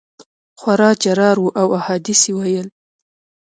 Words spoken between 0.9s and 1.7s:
جرار وو او